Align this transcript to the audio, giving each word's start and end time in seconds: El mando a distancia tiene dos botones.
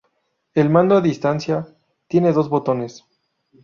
El 0.55 0.71
mando 0.71 0.97
a 0.97 1.01
distancia 1.01 1.67
tiene 2.07 2.33
dos 2.33 2.49
botones. 2.49 3.05